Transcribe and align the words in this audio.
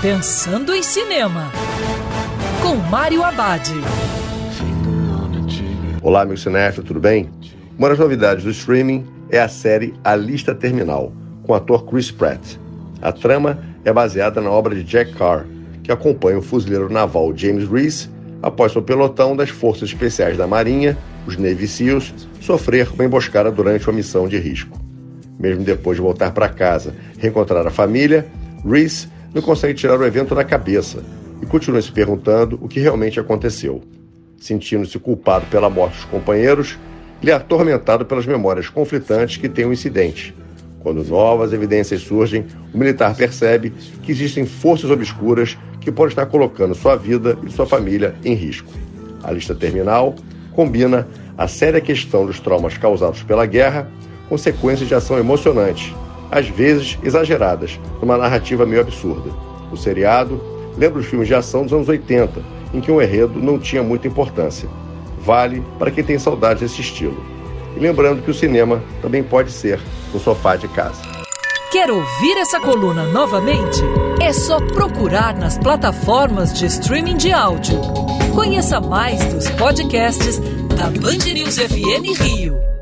Pensando 0.00 0.72
em 0.72 0.80
Cinema, 0.80 1.50
com 2.62 2.76
Mário 2.88 3.24
Abad. 3.24 3.68
Olá, 6.00 6.24
meu 6.24 6.36
cinéfilo, 6.36 6.86
tudo 6.86 7.00
bem? 7.00 7.28
Uma 7.76 7.88
das 7.88 7.98
novidades 7.98 8.44
do 8.44 8.50
streaming 8.52 9.04
é 9.28 9.40
a 9.40 9.48
série 9.48 9.92
A 10.04 10.14
Lista 10.14 10.54
Terminal, 10.54 11.12
com 11.42 11.52
o 11.52 11.56
ator 11.56 11.84
Chris 11.84 12.12
Pratt. 12.12 12.58
A 13.02 13.10
trama 13.10 13.58
é 13.84 13.92
baseada 13.92 14.40
na 14.40 14.48
obra 14.52 14.72
de 14.72 14.84
Jack 14.84 15.14
Carr, 15.14 15.44
que 15.82 15.90
acompanha 15.90 16.38
o 16.38 16.42
fuzileiro 16.42 16.88
naval 16.88 17.36
James 17.36 17.68
Reese 17.68 18.08
após 18.40 18.76
o 18.76 18.82
pelotão 18.82 19.34
das 19.34 19.50
Forças 19.50 19.88
Especiais 19.88 20.38
da 20.38 20.46
Marinha, 20.46 20.96
os 21.26 21.36
Navy 21.36 21.66
SEALs, 21.66 22.14
sofrer 22.40 22.88
uma 22.94 23.04
emboscada 23.04 23.50
durante 23.50 23.88
uma 23.88 23.96
missão 23.96 24.28
de 24.28 24.38
risco. 24.38 24.78
Mesmo 25.36 25.64
depois 25.64 25.96
de 25.96 26.02
voltar 26.02 26.30
para 26.30 26.48
casa 26.48 26.94
reencontrar 27.18 27.66
a 27.66 27.70
família, 27.70 28.28
Reese 28.64 29.17
não 29.34 29.42
consegue 29.42 29.74
tirar 29.74 29.98
o 29.98 30.04
evento 30.04 30.34
da 30.34 30.44
cabeça 30.44 31.02
e 31.42 31.46
continua 31.46 31.80
se 31.80 31.92
perguntando 31.92 32.58
o 32.62 32.68
que 32.68 32.80
realmente 32.80 33.20
aconteceu. 33.20 33.82
Sentindo-se 34.36 34.98
culpado 34.98 35.46
pela 35.46 35.68
morte 35.68 35.96
dos 35.96 36.04
companheiros, 36.04 36.78
ele 37.20 37.30
é 37.30 37.34
atormentado 37.34 38.04
pelas 38.04 38.26
memórias 38.26 38.68
conflitantes 38.68 39.36
que 39.36 39.48
tem 39.48 39.64
o 39.64 39.72
incidente. 39.72 40.34
Quando 40.80 41.04
novas 41.04 41.52
evidências 41.52 42.02
surgem, 42.02 42.46
o 42.72 42.78
militar 42.78 43.14
percebe 43.14 43.72
que 44.02 44.12
existem 44.12 44.46
forças 44.46 44.90
obscuras 44.90 45.58
que 45.80 45.90
podem 45.90 46.10
estar 46.10 46.26
colocando 46.26 46.74
sua 46.74 46.96
vida 46.96 47.36
e 47.46 47.50
sua 47.50 47.66
família 47.66 48.14
em 48.24 48.34
risco. 48.34 48.70
A 49.22 49.32
lista 49.32 49.54
terminal 49.54 50.14
combina 50.52 51.06
a 51.36 51.48
séria 51.48 51.80
questão 51.80 52.26
dos 52.26 52.40
traumas 52.40 52.78
causados 52.78 53.22
pela 53.22 53.46
guerra 53.46 53.90
com 54.28 54.38
sequências 54.38 54.88
de 54.88 54.94
ação 54.94 55.18
emocionantes, 55.18 55.92
às 56.30 56.48
vezes 56.48 56.98
exageradas, 57.02 57.78
numa 58.00 58.16
narrativa 58.16 58.66
meio 58.66 58.80
absurda. 58.80 59.30
O 59.70 59.76
seriado 59.76 60.40
lembra 60.76 61.00
os 61.00 61.06
filmes 61.06 61.28
de 61.28 61.34
ação 61.34 61.64
dos 61.64 61.72
anos 61.72 61.88
80, 61.88 62.42
em 62.72 62.80
que 62.80 62.90
o 62.90 63.00
enredo 63.02 63.40
não 63.40 63.58
tinha 63.58 63.82
muita 63.82 64.06
importância. 64.06 64.68
Vale 65.20 65.62
para 65.78 65.90
quem 65.90 66.04
tem 66.04 66.18
saudade 66.18 66.60
desse 66.60 66.80
estilo. 66.80 67.22
E 67.76 67.80
lembrando 67.80 68.22
que 68.22 68.30
o 68.30 68.34
cinema 68.34 68.82
também 69.02 69.22
pode 69.22 69.52
ser 69.52 69.80
no 70.12 70.18
sofá 70.18 70.56
de 70.56 70.68
casa. 70.68 71.02
Quer 71.70 71.90
ouvir 71.90 72.38
essa 72.38 72.58
coluna 72.60 73.04
novamente? 73.04 73.82
É 74.22 74.32
só 74.32 74.58
procurar 74.58 75.36
nas 75.36 75.58
plataformas 75.58 76.52
de 76.58 76.64
streaming 76.66 77.16
de 77.16 77.30
áudio. 77.30 77.78
Conheça 78.34 78.80
mais 78.80 79.22
dos 79.26 79.50
podcasts 79.50 80.38
da 80.76 80.86
Band 80.86 81.30
News 81.32 81.58
FM 81.58 82.18
Rio. 82.20 82.77